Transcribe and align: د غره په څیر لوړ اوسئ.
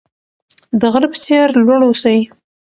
د 0.79 0.81
غره 0.93 1.07
په 1.11 1.17
څیر 1.23 1.47
لوړ 1.65 1.79
اوسئ. 1.85 2.19